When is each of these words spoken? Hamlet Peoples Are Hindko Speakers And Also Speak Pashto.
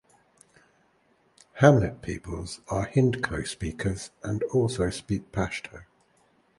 Hamlet 1.59 2.01
Peoples 2.01 2.61
Are 2.69 2.87
Hindko 2.87 3.47
Speakers 3.47 4.09
And 4.23 4.41
Also 4.51 4.89
Speak 4.89 5.31
Pashto. 5.31 5.83